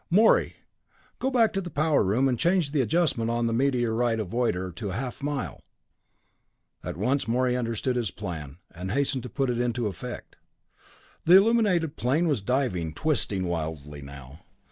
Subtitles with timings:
[0.09, 0.55] "Morey
[1.19, 4.87] go back to the power room and change the adjustment on the meteorite avoider to
[4.89, 5.61] half a mile!"
[6.83, 10.37] At once Morey understood his plan, and hastened to put it into effect.
[11.25, 14.39] The illuminated plane was diving, twisting wildly now.